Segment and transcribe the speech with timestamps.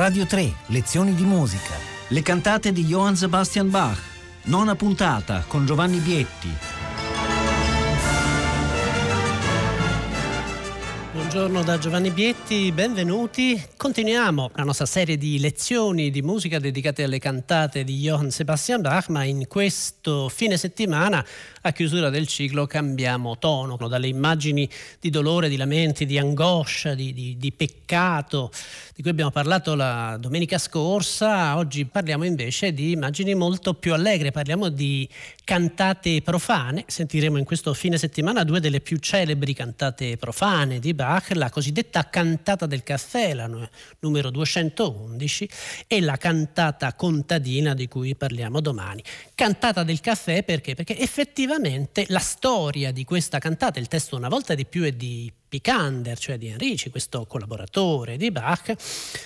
[0.00, 1.74] Radio 3, lezioni di musica.
[2.08, 3.98] Le cantate di Johann Sebastian Bach.
[4.44, 6.69] Nona puntata con Giovanni Bietti.
[11.40, 13.58] Buongiorno da Giovanni Bietti, benvenuti.
[13.74, 19.08] Continuiamo la nostra serie di lezioni di musica dedicate alle cantate di Johann Sebastian Bach,
[19.08, 21.24] ma in questo fine settimana,
[21.62, 24.68] a chiusura del ciclo, cambiamo tono dalle immagini
[25.00, 28.50] di dolore, di lamenti, di angoscia, di, di, di peccato
[29.00, 31.56] di cui abbiamo parlato la domenica scorsa.
[31.56, 35.08] Oggi parliamo invece di immagini molto più allegre, parliamo di
[35.42, 36.84] cantate profane.
[36.86, 42.08] Sentiremo in questo fine settimana due delle più celebri cantate profane di Bach, la cosiddetta
[42.08, 43.48] cantata del caffè, la
[44.00, 45.48] numero 211,
[45.86, 49.02] e la cantata contadina di cui parliamo domani.
[49.34, 50.74] Cantata del caffè perché?
[50.74, 55.32] Perché effettivamente la storia di questa cantata, il testo una volta di più è di
[55.50, 58.72] Picander, cioè di Enrici, questo collaboratore di Bach,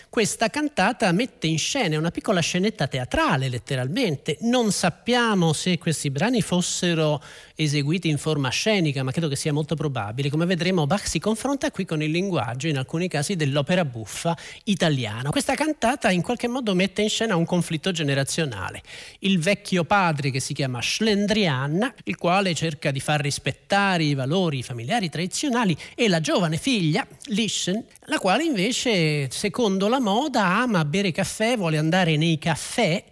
[0.08, 4.38] questa cantata mette in scena una piccola scenetta teatrale letteralmente.
[4.40, 7.22] Non sappiamo se questi brani fossero
[7.54, 10.30] eseguiti in forma scenica, ma credo che sia molto probabile.
[10.30, 15.28] Come vedremo Bach si confronta qui con il linguaggio, in alcuni casi, dell'opera buffa italiana.
[15.28, 18.82] Questa cantata in qualche modo mette in scena un conflitto generazionale.
[19.18, 24.62] Il vecchio padre che si chiama Schlendrian, il quale cerca di far rispettare i valori
[24.62, 31.12] familiari tradizionali e la giovane figlia, Lischen, la quale invece, secondo la moda, ama bere
[31.12, 33.04] caffè, vuole andare nei caffè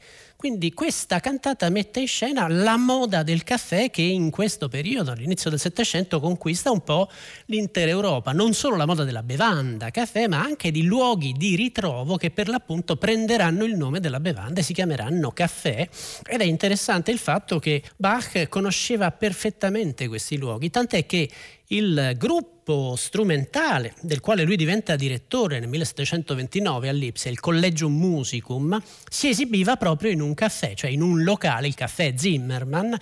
[0.43, 5.51] quindi questa cantata mette in scena la moda del caffè che in questo periodo, all'inizio
[5.51, 7.09] del Settecento, conquista un po'
[7.45, 8.33] l'intera Europa.
[8.33, 12.49] Non solo la moda della bevanda caffè, ma anche di luoghi di ritrovo che per
[12.49, 15.89] l'appunto prenderanno il nome della bevanda e si chiameranno caffè.
[16.27, 21.31] Ed è interessante il fatto che Bach conosceva perfettamente questi luoghi, tant'è che
[21.73, 28.81] il gruppo strumentale del quale lui diventa direttore nel 1729 a Lipsia, il Collegium Musicum,
[29.09, 32.93] si esibiva proprio in un caffè, cioè in un locale, il caffè Zimmermann,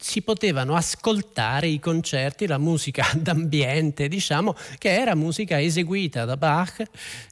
[0.00, 6.82] si potevano ascoltare i concerti, la musica d'ambiente, diciamo, che era musica eseguita da Bach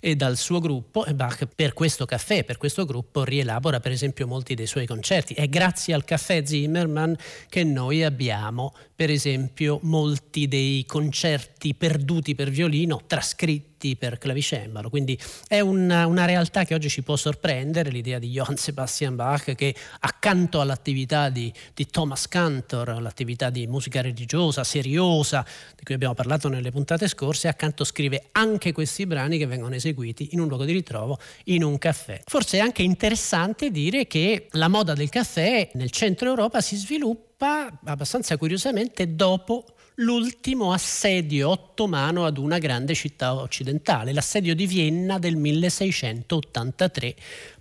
[0.00, 4.26] e dal suo gruppo e Bach per questo caffè, per questo gruppo rielabora per esempio
[4.26, 5.34] molti dei suoi concerti.
[5.34, 7.15] È grazie al caffè Zimmermann
[7.49, 15.16] che noi abbiamo per esempio molti dei concerti perduti per violino trascritti per clavicembalo, quindi
[15.47, 19.74] è una, una, realtà che oggi ci può sorprendere, l'idea di Johann Sebastian Bach che
[20.00, 25.46] accanto all'attività di, di Thomas Cantor, l'attività di musica religiosa, seriosa,
[25.76, 30.30] di cui abbiamo parlato nelle puntate scorse, accanto scrive anche questi brani che vengono eseguiti
[30.32, 32.20] in un luogo di ritrovo, in un caffè.
[32.25, 37.78] Forse è anche interessante dire che la moda del caffè nel centro Europa si sviluppa
[37.84, 45.36] abbastanza curiosamente dopo l'ultimo assedio ottomano ad una grande città occidentale, l'assedio di Vienna del
[45.36, 47.14] 1683.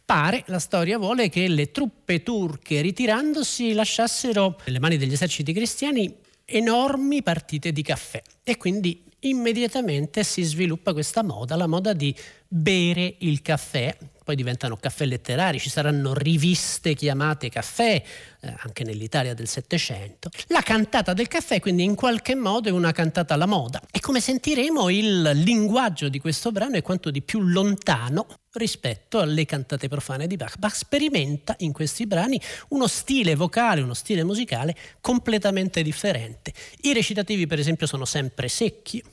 [0.04, 6.14] Pare, la storia vuole, che le truppe turche ritirandosi lasciassero nelle mani degli eserciti cristiani
[6.46, 12.16] enormi partite di caffè e quindi immediatamente si sviluppa questa moda, la moda di
[12.48, 18.02] bere il caffè, poi diventano caffè letterari, ci saranno riviste chiamate caffè,
[18.42, 20.30] eh, anche nell'Italia del Settecento.
[20.48, 24.20] La cantata del caffè quindi in qualche modo è una cantata alla moda e come
[24.20, 30.26] sentiremo il linguaggio di questo brano è quanto di più lontano rispetto alle cantate profane
[30.26, 30.58] di Bach.
[30.58, 36.52] Bach sperimenta in questi brani uno stile vocale, uno stile musicale completamente differente.
[36.82, 39.04] I recitativi per esempio sono sempre secchi.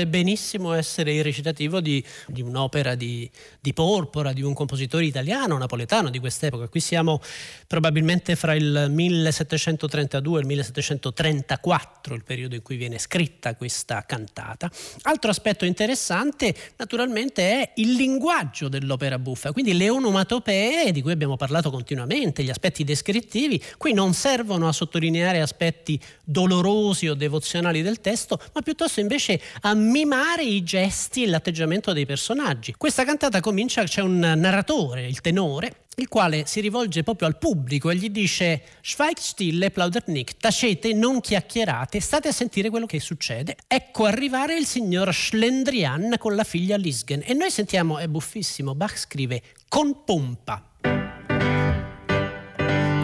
[0.00, 3.28] Potrebbe benissimo essere il recitativo di, di un'opera di,
[3.60, 6.68] di, Porpora, di un compositore italiano, napoletano di quest'epoca.
[6.68, 7.20] Qui siamo
[7.66, 14.70] probabilmente fra il 1732 e il 1734, il periodo in cui viene scritta questa cantata.
[15.02, 21.36] Altro aspetto interessante naturalmente è il linguaggio dell'opera buffa, quindi le onomatopee di cui abbiamo
[21.36, 28.00] parlato continuamente, gli aspetti descrittivi, qui non servono a sottolineare aspetti dolorosi o devozionali del
[28.00, 32.74] testo, ma piuttosto invece a mimare i gesti e l'atteggiamento dei personaggi.
[32.76, 37.90] Questa cantata comincia, c'è un narratore, il tenore, il quale si rivolge proprio al pubblico
[37.90, 43.00] e gli dice Schweigt stille, plaudert nicht, tacete, non chiacchierate, state a sentire quello che
[43.00, 43.56] succede.
[43.66, 48.96] Ecco arrivare il signor Schlendrian con la figlia Lisgen e noi sentiamo, è buffissimo, Bach
[48.96, 50.68] scrive con pompa.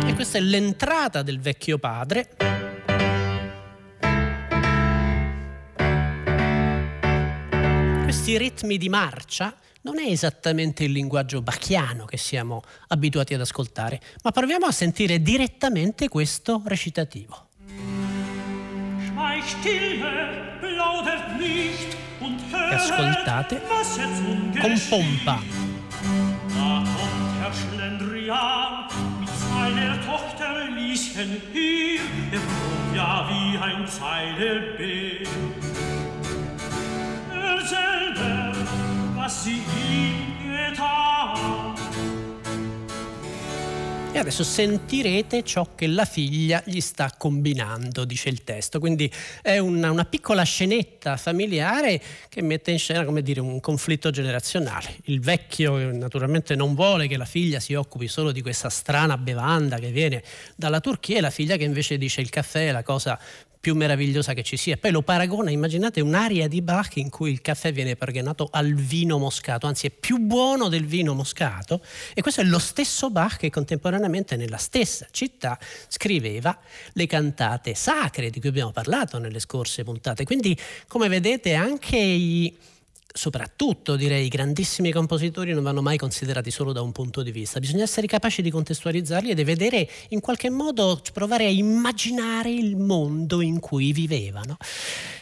[0.06, 2.65] E questa è l'entrata del vecchio padre
[8.16, 14.00] questi ritmi di marcia non è esattamente il linguaggio bacchiano che siamo abituati ad ascoltare,
[14.22, 17.48] ma proviamo a sentire direttamente questo recitativo.
[22.48, 23.60] Che ascoltate
[24.60, 25.42] con pompa.
[29.56, 32.00] Seiner Tochter Lieschen hier,
[32.32, 35.26] er flog ja wie ein Zeilenbeer.
[44.16, 48.80] E adesso sentirete ciò che la figlia gli sta combinando, dice il testo.
[48.80, 54.08] Quindi è una, una, piccola scenetta familiare che mette in scena, come dire, un conflitto
[54.08, 54.96] generazionale.
[55.04, 59.76] Il vecchio naturalmente non vuole che la figlia si occupi solo di questa strana bevanda
[59.76, 60.22] che viene
[60.56, 63.20] dalla Turchia e la figlia che invece dice il caffè è la cosa
[63.66, 64.76] più meravigliosa che ci sia.
[64.76, 69.18] Poi lo paragona, immaginate un'aria di Bach in cui il caffè viene paragonato al vino
[69.18, 71.82] moscato, anzi è più buono del vino moscato
[72.14, 75.58] e questo è lo stesso Bach che contemporaneamente nella stessa città
[75.88, 76.56] scriveva
[76.92, 80.22] le cantate sacre di cui abbiamo parlato nelle scorse puntate.
[80.22, 82.56] Quindi come vedete anche i
[83.16, 87.58] soprattutto direi i grandissimi compositori non vanno mai considerati solo da un punto di vista,
[87.58, 92.76] bisogna essere capaci di contestualizzarli e di vedere in qualche modo provare a immaginare il
[92.76, 94.56] mondo in cui vivevano.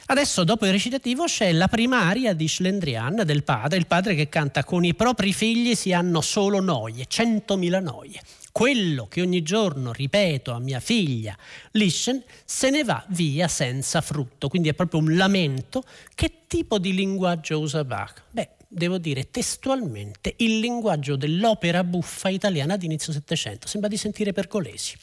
[0.06, 4.28] Adesso dopo il recitativo c'è la prima aria di Schlendrian del padre, il padre che
[4.28, 8.20] canta con i propri figli si hanno solo noie, centomila noie
[8.54, 11.36] quello che ogni giorno ripeto a mia figlia
[11.72, 15.82] Lischen se ne va via senza frutto, quindi è proprio un lamento.
[16.14, 18.22] Che tipo di linguaggio usa Bach?
[18.30, 24.32] Beh, devo dire testualmente il linguaggio dell'opera buffa italiana di inizio Settecento, sembra di sentire
[24.32, 24.96] Pergolesi.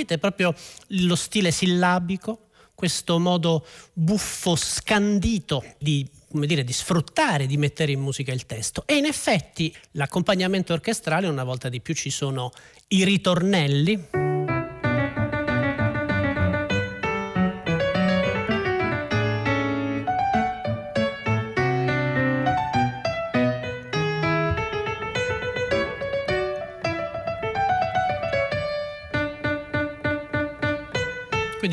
[0.00, 0.54] Sentite proprio
[0.88, 8.32] lo stile sillabico, questo modo buffo, scandito di, dire, di sfruttare, di mettere in musica
[8.32, 8.84] il testo.
[8.86, 12.50] E in effetti l'accompagnamento orchestrale, una volta di più ci sono
[12.88, 14.19] i ritornelli.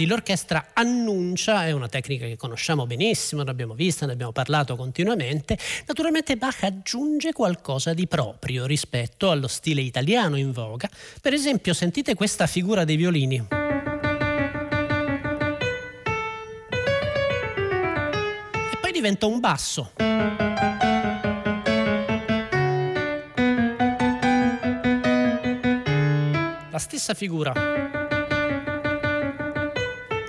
[0.07, 5.57] L'orchestra annuncia, è una tecnica che conosciamo benissimo, l'abbiamo vista, ne abbiamo parlato continuamente.
[5.86, 10.89] Naturalmente Bach aggiunge qualcosa di proprio rispetto allo stile italiano in voga.
[11.21, 13.36] Per esempio, sentite questa figura dei violini.
[18.71, 19.92] E poi diventa un basso.
[26.71, 27.97] La stessa figura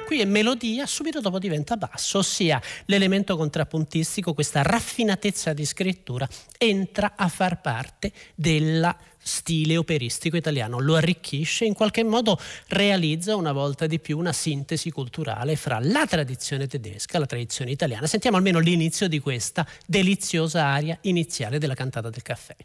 [0.09, 6.27] qui è melodia, subito dopo diventa basso, ossia l'elemento contrappuntistico, questa raffinatezza di scrittura,
[6.57, 13.53] entra a far parte della stile operistico italiano, lo arricchisce in qualche modo realizza una
[13.53, 18.07] volta di più una sintesi culturale fra la tradizione tedesca e la tradizione italiana.
[18.07, 22.57] Sentiamo almeno l'inizio di questa deliziosa aria iniziale della cantata del caffè.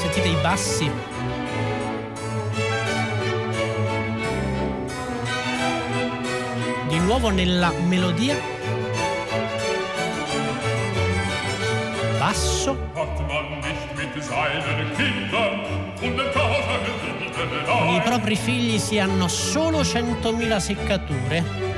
[0.00, 1.11] Sentite i bassi
[7.02, 8.36] nuovo nella melodia?
[12.18, 12.90] Basso?
[17.88, 21.70] I propri figli si hanno solo centomila seccature.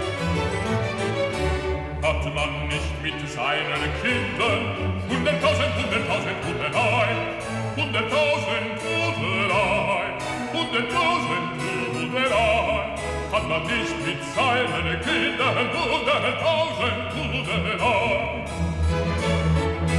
[2.02, 4.83] Hat man nicht mit seinen Kindern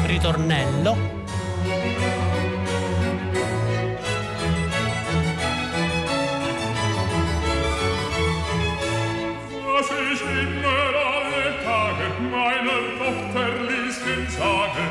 [0.08, 0.98] Ritornello.
[9.68, 13.98] Was ich immer alle Tage meiner Tochter ließ
[14.38, 14.88] sagen,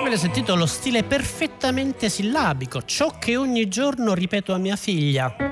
[0.00, 5.45] Avete sentito lo stile perfettamente sillabico, ciò che ogni giorno ripeto a mia figlia.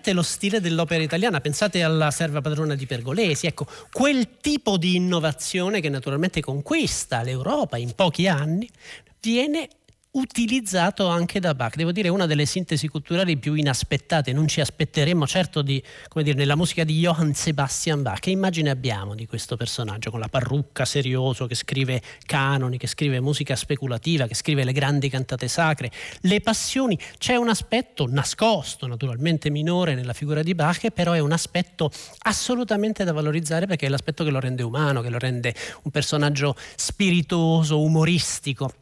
[0.00, 1.40] Veramente lo stile dell'opera italiana.
[1.40, 7.76] Pensate alla serva padrona di Pergolesi, ecco, quel tipo di innovazione che naturalmente conquista l'Europa
[7.76, 8.68] in pochi anni
[9.20, 9.68] viene
[10.12, 11.76] utilizzato anche da Bach.
[11.76, 16.36] Devo dire una delle sintesi culturali più inaspettate, non ci aspetteremmo certo di, come dire,
[16.36, 18.18] nella musica di Johann Sebastian Bach.
[18.18, 23.20] Che immagine abbiamo di questo personaggio con la parrucca serioso che scrive canoni, che scrive
[23.20, 26.98] musica speculativa, che scrive le grandi cantate sacre, le passioni.
[27.18, 31.90] C'è un aspetto nascosto, naturalmente minore nella figura di Bach, però è un aspetto
[32.22, 36.56] assolutamente da valorizzare perché è l'aspetto che lo rende umano, che lo rende un personaggio
[36.74, 38.72] spiritoso, umoristico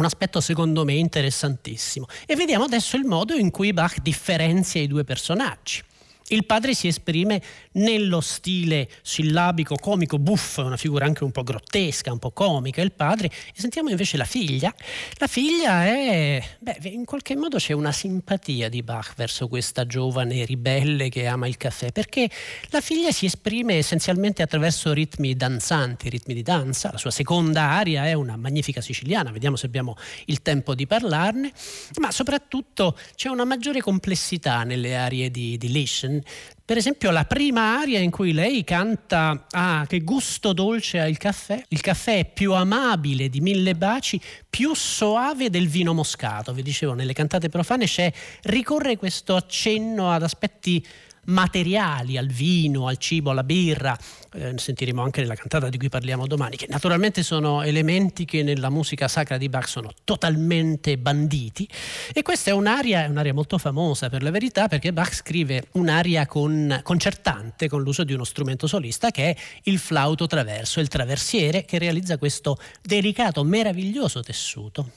[0.00, 2.06] un aspetto secondo me interessantissimo.
[2.26, 5.82] E vediamo adesso il modo in cui Bach differenzia i due personaggi.
[6.32, 12.12] Il padre si esprime nello stile sillabico, comico, buffo, una figura anche un po' grottesca,
[12.12, 13.26] un po' comica, il padre.
[13.26, 14.72] E sentiamo invece la figlia.
[15.14, 20.44] La figlia è, beh, in qualche modo c'è una simpatia di Bach verso questa giovane
[20.44, 22.30] ribelle che ama il caffè, perché
[22.68, 26.92] la figlia si esprime essenzialmente attraverso ritmi danzanti, ritmi di danza.
[26.92, 29.96] La sua seconda aria è una magnifica siciliana, vediamo se abbiamo
[30.26, 31.52] il tempo di parlarne,
[31.96, 36.18] ma soprattutto c'è una maggiore complessità nelle arie di, di Lischen
[36.64, 41.18] per esempio la prima aria in cui lei canta Ah, che gusto dolce ha il
[41.18, 41.62] caffè.
[41.68, 46.52] Il caffè è più amabile di mille baci, più soave del vino moscato.
[46.52, 48.12] Vi dicevo, nelle cantate profane c'è,
[48.42, 50.84] ricorre questo accenno ad aspetti
[51.26, 53.96] materiali, al vino, al cibo, alla birra,
[54.32, 58.70] eh, sentiremo anche nella cantata di cui parliamo domani, che naturalmente sono elementi che nella
[58.70, 61.68] musica sacra di Bach sono totalmente banditi
[62.12, 66.80] e questa è un'aria, un'aria molto famosa per la verità perché Bach scrive un'aria con,
[66.82, 71.78] concertante con l'uso di uno strumento solista che è il flauto traverso, il traversiere che
[71.78, 74.90] realizza questo delicato, meraviglioso tessuto.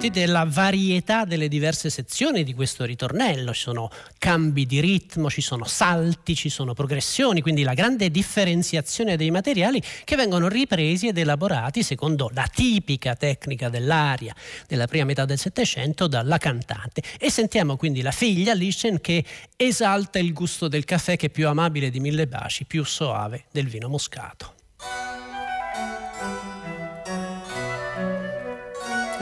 [0.00, 5.42] Sentite la varietà delle diverse sezioni di questo ritornello, ci sono cambi di ritmo, ci
[5.42, 11.18] sono salti, ci sono progressioni, quindi la grande differenziazione dei materiali che vengono ripresi ed
[11.18, 14.34] elaborati secondo la tipica tecnica dell'aria
[14.66, 17.02] della prima metà del Settecento dalla cantante.
[17.18, 19.22] E sentiamo quindi la figlia Lichen che
[19.54, 23.68] esalta il gusto del caffè che è più amabile di mille baci, più soave del
[23.68, 24.54] vino moscato.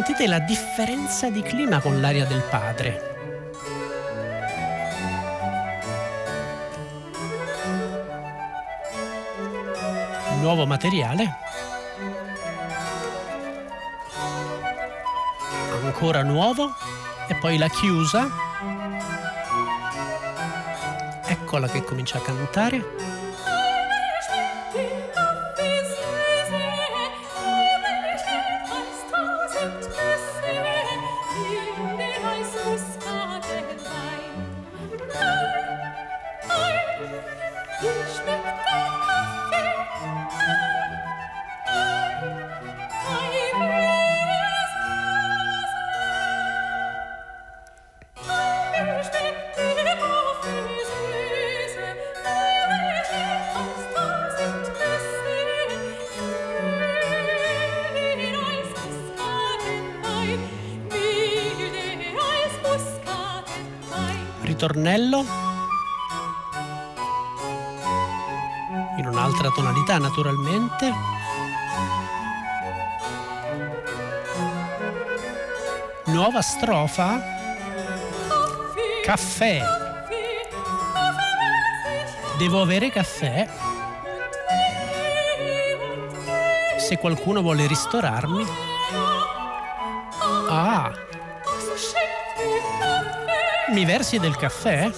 [0.08, 3.16] Sentite la differenza di clima con l'aria del padre.
[10.40, 11.36] Nuovo materiale.
[15.84, 16.74] Ancora nuovo.
[17.28, 18.30] E poi la chiusa.
[21.26, 23.07] Eccola che comincia a cantare.
[64.58, 65.24] Ritornello
[68.96, 70.92] in un'altra tonalità naturalmente.
[76.06, 77.22] Nuova strofa.
[79.04, 79.60] Caffè.
[82.36, 83.48] Devo avere caffè.
[86.78, 88.77] Se qualcuno vuole ristorarmi.
[93.70, 94.90] Mi versi del caffè?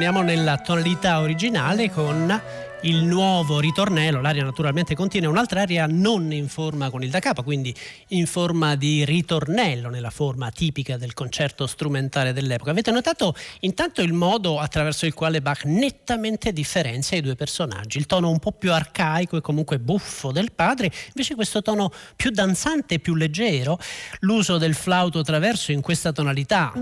[0.00, 2.42] Torniamo nella tonalità originale con
[2.84, 7.42] il nuovo ritornello, l'aria naturalmente contiene un'altra aria non in forma con il da capo,
[7.42, 7.74] quindi
[8.08, 12.70] in forma di ritornello, nella forma tipica del concerto strumentale dell'epoca.
[12.70, 18.06] Avete notato intanto il modo attraverso il quale Bach nettamente differenzia i due personaggi, il
[18.06, 23.00] tono un po' più arcaico e comunque buffo del padre, invece questo tono più danzante,
[23.00, 23.78] più leggero,
[24.20, 26.72] l'uso del flauto traverso in questa tonalità.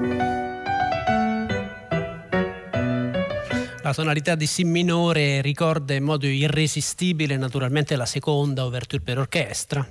[3.89, 9.89] La tonalità di Si minore ricorda in modo irresistibile naturalmente la seconda ouverture per orchestra.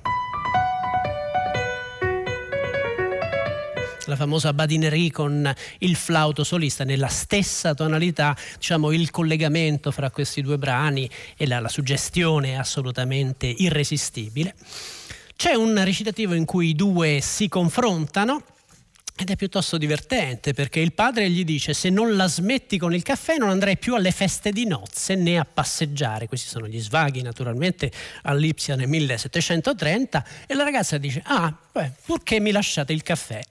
[4.06, 10.44] la famosa badinerie con il flauto solista nella stessa tonalità, diciamo il collegamento fra questi
[10.44, 14.54] due brani e la, la suggestione è assolutamente irresistibile.
[15.36, 18.44] C'è un recitativo in cui i due si confrontano
[19.20, 23.02] ed è piuttosto divertente perché il padre gli dice se non la smetti con il
[23.02, 26.28] caffè non andrai più alle feste di nozze né a passeggiare.
[26.28, 27.92] Questi sono gli svaghi naturalmente
[28.24, 33.42] all'Ipsia nel 1730 e la ragazza dice ah, beh, purché mi lasciate il caffè.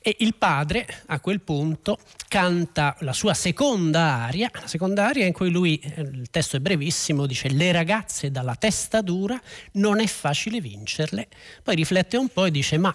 [0.00, 5.32] E il padre a quel punto canta la sua seconda aria, la seconda aria in
[5.32, 9.38] cui lui, eh, il testo è brevissimo, dice le ragazze dalla testa dura
[9.72, 11.28] non è facile vincerle.
[11.62, 12.94] Poi riflette un po' e dice ma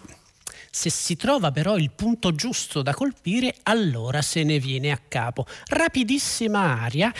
[0.73, 5.45] se si trova però il punto giusto da colpire, allora se ne viene a capo.
[5.67, 7.13] Rapidissima aria.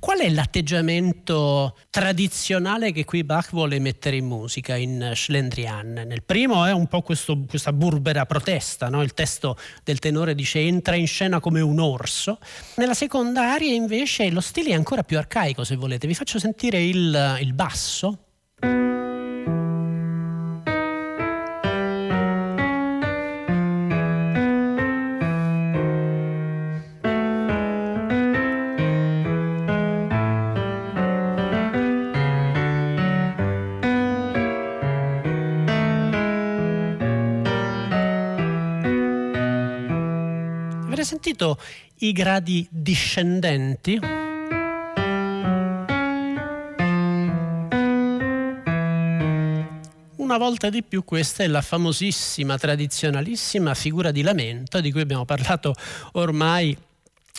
[0.00, 6.04] Qual è l'atteggiamento tradizionale che qui Bach vuole mettere in musica in Schlendrian?
[6.06, 9.02] Nel primo è un po' questo, questa burbera protesta, no?
[9.02, 12.38] il testo del tenore dice entra in scena come un orso.
[12.76, 16.06] Nella seconda aria invece lo stile è ancora più arcaico se volete.
[16.06, 18.18] Vi faccio sentire il, il basso.
[41.34, 41.58] Sentito
[41.98, 43.98] i gradi discendenti?
[50.16, 55.24] Una volta di più questa è la famosissima, tradizionalissima figura di lamento di cui abbiamo
[55.24, 55.74] parlato
[56.12, 56.76] ormai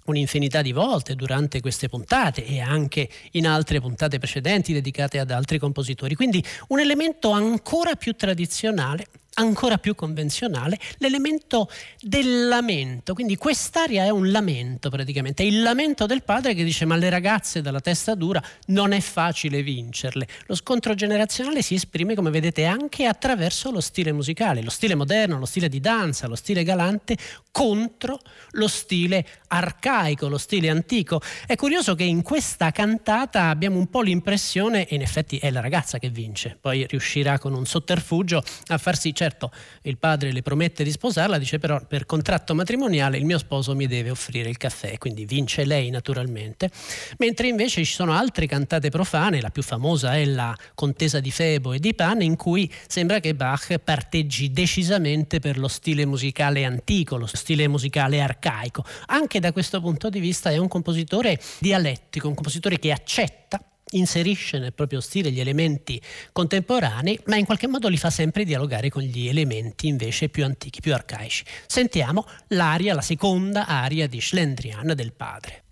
[0.06, 5.58] un'infinità di volte durante queste puntate e anche in altre puntate precedenti dedicate ad altri
[5.58, 6.14] compositori.
[6.14, 11.70] Quindi un elemento ancora più tradizionale ancora più convenzionale, l'elemento
[12.00, 13.14] del lamento.
[13.14, 17.10] Quindi quest'aria è un lamento praticamente, è il lamento del padre che dice ma le
[17.10, 20.28] ragazze dalla testa dura non è facile vincerle.
[20.48, 25.40] Lo scontro generazionale si esprime, come vedete, anche attraverso lo stile musicale, lo stile moderno,
[25.40, 27.18] lo stile di danza, lo stile galante
[27.52, 28.20] contro
[28.52, 31.22] lo stile arcaico, lo stile antico.
[31.46, 35.62] È curioso che in questa cantata abbiamo un po' l'impressione, e in effetti è la
[35.62, 39.52] ragazza che vince, poi riuscirà con un sotterfugio a farsi certo
[39.84, 43.88] il padre le promette di sposarla, dice però per contratto matrimoniale il mio sposo mi
[43.88, 46.70] deve offrire il caffè, quindi vince lei naturalmente,
[47.18, 51.74] mentre invece ci sono altre cantate profane, la più famosa è la contesa di Febo
[51.74, 57.18] e di Pan, in cui sembra che Bach parteggi decisamente per lo stile musicale antico,
[57.18, 58.86] lo stile musicale arcaico.
[59.08, 63.60] Anche da questo punto di vista è un compositore dialettico, un compositore che accetta
[63.92, 68.90] inserisce nel proprio stile gli elementi contemporanei, ma in qualche modo li fa sempre dialogare
[68.90, 71.44] con gli elementi invece più antichi, più arcaici.
[71.68, 75.64] Sentiamo l'aria, la seconda aria di Schlendrian del padre.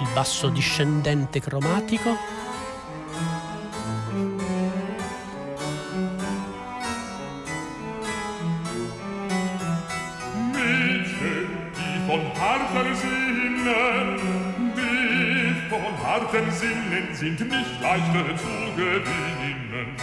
[0.00, 2.39] Il basso discendente cromatico
[16.10, 19.94] harten Sinnen sind nicht leichter zu gewinnen.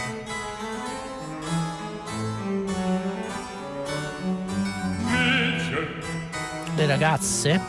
[5.10, 5.88] Mädchen.
[6.78, 7.60] Le ragazze?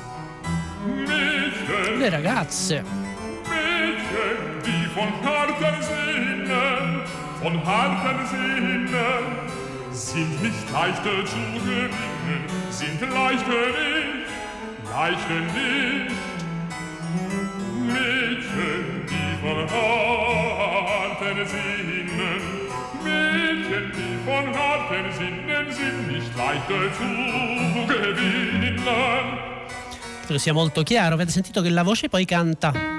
[0.88, 1.99] Mädchen.
[1.99, 2.75] Le ragazze.
[3.52, 7.02] Mädchen, die von harten Sinnen,
[7.41, 9.23] von harten Sinnen,
[9.91, 14.30] sind nicht leichter zu gewinnen, sind leichter nicht,
[14.93, 16.30] leichter nicht.
[19.41, 22.41] Von harten Sinnen,
[23.02, 27.08] Mädchen, die von harten Sinnen sind nicht leichter zu
[27.88, 29.39] gewinnen.
[30.25, 32.99] Credo sia molto chiaro, avete sentito che la voce poi canta.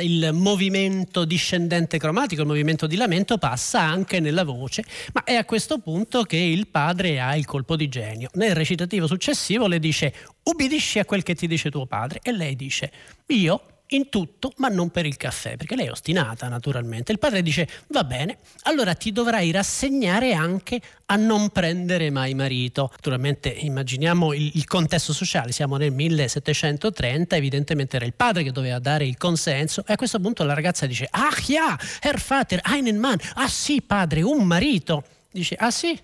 [0.00, 5.44] Il movimento discendente cromatico, il movimento di lamento passa anche nella voce, ma è a
[5.44, 8.30] questo punto che il padre ha il colpo di genio.
[8.34, 12.56] Nel recitativo successivo le dice ubbidisci a quel che ti dice tuo padre e lei
[12.56, 12.90] dice
[13.26, 17.12] io in tutto, ma non per il caffè, perché lei è ostinata naturalmente.
[17.12, 22.88] Il padre dice, va bene, allora ti dovrai rassegnare anche a non prendere mai marito.
[22.92, 28.78] Naturalmente immaginiamo il, il contesto sociale, siamo nel 1730, evidentemente era il padre che doveva
[28.78, 32.96] dare il consenso e a questo punto la ragazza dice, ah ja, Herr Vater, einen
[32.96, 35.04] Mann, ah sì padre, un marito.
[35.30, 35.98] Dice, ah sì?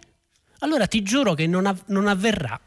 [0.61, 2.59] Allora ti giuro che non, av- non avverrà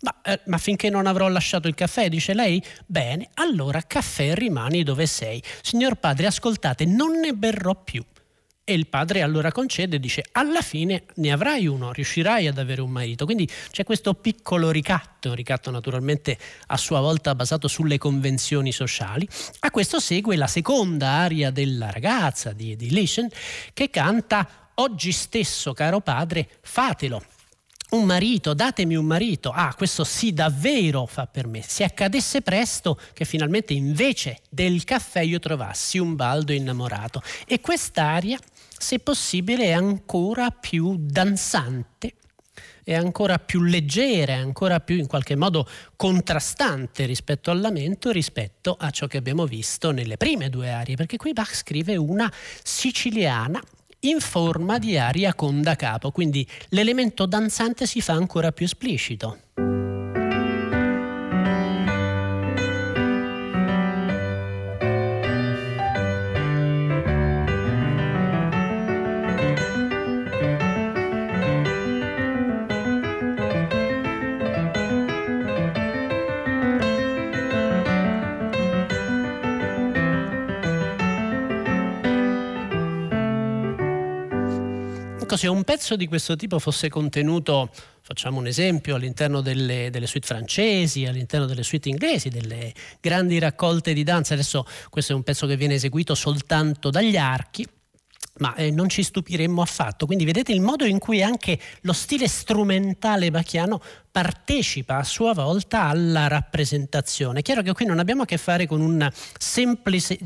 [0.00, 2.62] ma, eh, ma, finché non avrò lasciato il caffè, dice lei?
[2.86, 5.42] Bene, allora caffè rimani dove sei.
[5.62, 8.04] Signor padre, ascoltate, non ne berrò più.
[8.62, 12.82] E il padre allora concede e dice alla fine ne avrai uno, riuscirai ad avere
[12.82, 13.24] un marito.
[13.24, 19.26] Quindi c'è questo piccolo ricatto, ricatto naturalmente a sua volta basato sulle convenzioni sociali.
[19.60, 23.08] A questo segue la seconda aria della ragazza di, di
[23.72, 27.20] che canta Oggi stesso, caro padre, fatelo
[27.90, 29.50] un marito, datemi un marito.
[29.50, 31.62] Ah, questo sì davvero fa per me.
[31.62, 37.22] Se accadesse presto che finalmente invece del caffè io trovassi un baldo innamorato.
[37.46, 38.38] E quest'aria,
[38.76, 42.14] se possibile, è ancora più danzante,
[42.84, 48.76] è ancora più leggera, è ancora più in qualche modo contrastante rispetto al lamento, rispetto
[48.78, 53.60] a ciò che abbiamo visto nelle prime due arie, perché qui Bach scrive una siciliana
[54.00, 59.38] in forma di aria con da capo, quindi l'elemento danzante si fa ancora più esplicito.
[85.38, 87.70] Se un pezzo di questo tipo fosse contenuto,
[88.00, 93.92] facciamo un esempio, all'interno delle, delle suite francesi, all'interno delle suite inglesi, delle grandi raccolte
[93.92, 97.64] di danza, adesso questo è un pezzo che viene eseguito soltanto dagli archi,
[98.38, 100.06] ma eh, non ci stupiremmo affatto.
[100.06, 105.84] Quindi vedete il modo in cui anche lo stile strumentale bachiano partecipa a sua volta
[105.84, 107.40] alla rappresentazione.
[107.40, 110.18] È chiaro che qui non abbiamo a che fare con un semplice,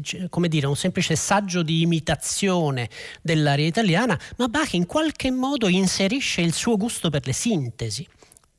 [0.49, 2.89] dire, un semplice saggio di imitazione
[3.21, 8.07] dell'aria italiana, ma Bach in qualche modo inserisce il suo gusto per le sintesi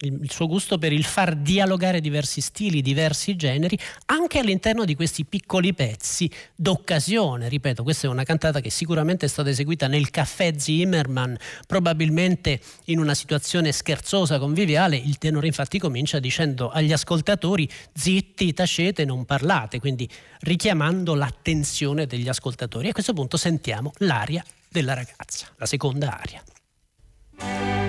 [0.04, 5.26] il, suo gusto per il far dialogare diversi stili, diversi generi, anche all'interno di questi
[5.26, 7.48] piccoli pezzi d'occasione.
[7.48, 11.38] Ripeto, questa è una cantata che sicuramente è stata eseguita nel caffè Zimmerman,
[11.68, 14.98] probabilmente in una situazione scherzosa, conviviale.
[14.98, 20.10] Il tenore infatti comincia dicendo agli ascoltatori zitti, tacete, non parlate, quindi
[20.42, 22.90] richiamando l'attenzione degli ascoltatori.
[22.90, 27.83] A questo punto sentiamo l'aria della ragazza, la seconda aria.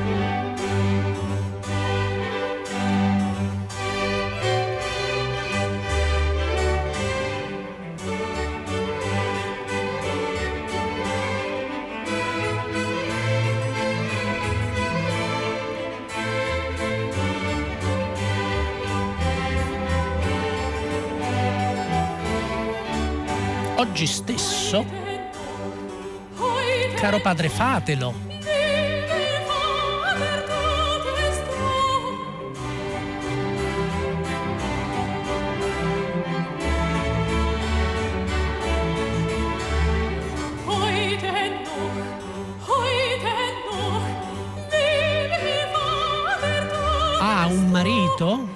[23.85, 24.85] Oggi stesso?
[26.97, 28.15] Caro padre, fatelo.
[47.21, 48.54] Ah, un marito?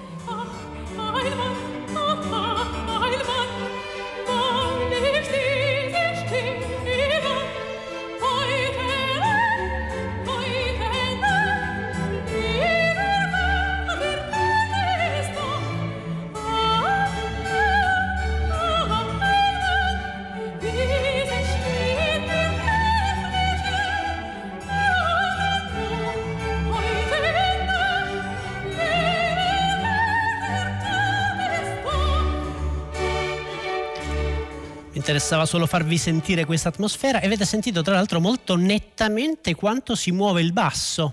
[35.09, 40.13] Interessava solo farvi sentire questa atmosfera e avete sentito tra l'altro molto nettamente quanto si
[40.13, 41.13] muove il basso.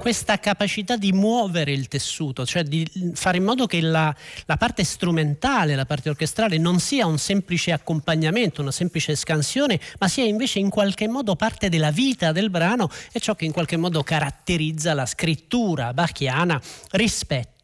[0.00, 4.12] Questa capacità di muovere il tessuto, cioè di fare in modo che la,
[4.46, 10.08] la parte strumentale, la parte orchestrale non sia un semplice accompagnamento, una semplice scansione, ma
[10.08, 13.76] sia invece in qualche modo parte della vita del brano e ciò che in qualche
[13.76, 16.58] modo caratterizza la scrittura bachiana
[16.92, 17.59] rispetto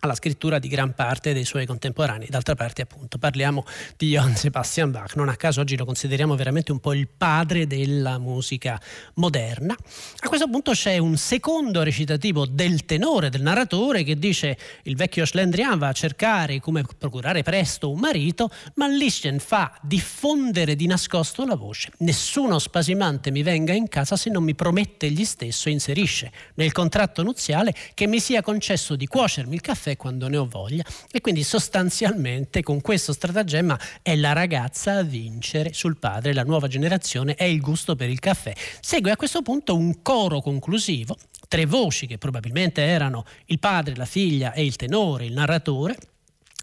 [0.00, 2.28] alla scrittura di gran parte dei suoi contemporanei.
[2.28, 3.64] D'altra parte, appunto, parliamo
[3.96, 5.14] di Johann Sebastian Bach.
[5.14, 8.80] Non a caso oggi lo consideriamo veramente un po' il padre della musica
[9.14, 9.76] moderna.
[10.20, 15.26] A questo punto c'è un secondo recitativo del tenore, del narratore, che dice il vecchio
[15.26, 21.44] Schlendrian va a cercare come procurare presto un marito, ma Lichten fa diffondere di nascosto
[21.44, 21.90] la voce.
[21.98, 27.22] Nessuno spasimante mi venga in casa se non mi promette egli stesso inserisce nel contratto
[27.22, 31.20] nuziale che mi sia concesso di cuocermi il caffè caffè quando ne ho voglia e
[31.20, 37.34] quindi sostanzialmente con questo stratagemma è la ragazza a vincere sul padre, la nuova generazione
[37.34, 38.52] è il gusto per il caffè.
[38.80, 41.16] Segue a questo punto un coro conclusivo,
[41.48, 45.96] tre voci che probabilmente erano il padre, la figlia e il tenore, il narratore,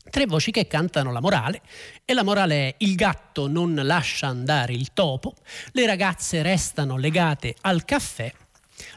[0.09, 1.61] tre voci che cantano la morale
[2.05, 5.35] e la morale è il gatto non lascia andare il topo,
[5.71, 8.31] le ragazze restano legate al caffè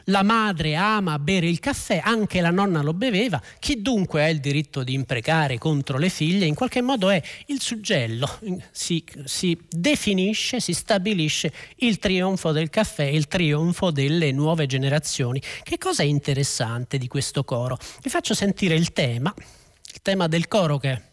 [0.05, 3.41] la madre ama bere il caffè, anche la nonna lo beveva.
[3.59, 7.61] Chi dunque ha il diritto di imprecare contro le figlie, in qualche modo è il
[7.61, 8.39] suggello.
[8.71, 15.41] Si, si definisce, si stabilisce il trionfo del caffè, il trionfo delle nuove generazioni.
[15.63, 17.77] Che cosa è interessante di questo coro?
[18.01, 21.09] Vi faccio sentire il tema, il tema del coro che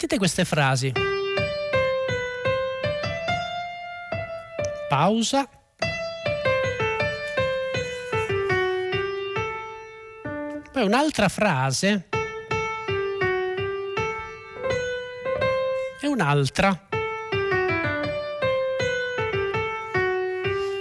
[0.00, 0.92] Sentite queste frasi.
[4.88, 5.48] Pausa.
[10.70, 12.06] Poi un'altra frase.
[16.00, 16.86] E un'altra.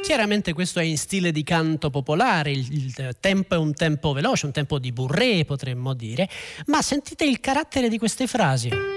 [0.03, 4.45] Chiaramente questo è in stile di canto popolare, il, il, tempo è un tempo veloce,
[4.45, 6.29] un tempo di burré potremmo dire,
[6.67, 8.96] ma sentite il carattere di queste frasi.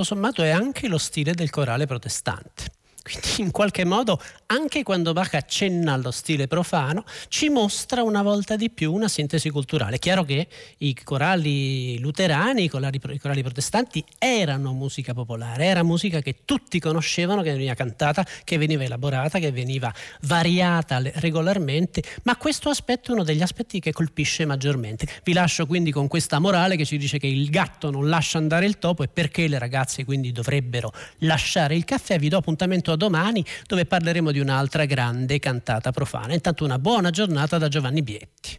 [0.00, 2.79] Tutto sommato è anche lo stile del corale protestante.
[3.10, 8.54] Quindi in qualche modo, anche quando Bach accenna allo stile profano, ci mostra una volta
[8.54, 9.98] di più una sintesi culturale.
[9.98, 10.46] Chiaro che
[10.78, 16.78] i corali luterani, i corali, i corali protestanti erano musica popolare, era musica che tutti
[16.78, 19.92] conoscevano, che veniva cantata, che veniva elaborata, che veniva
[20.22, 25.06] variata regolarmente, ma questo aspetto è uno degli aspetti che colpisce maggiormente.
[25.24, 28.66] Vi lascio quindi con questa morale che ci dice che il gatto non lascia andare
[28.66, 32.18] il topo e perché le ragazze quindi dovrebbero lasciare il caffè.
[32.18, 36.34] Vi do appuntamento a domani dove parleremo di un'altra grande cantata profana.
[36.34, 38.58] Intanto una buona giornata da Giovanni Bietti.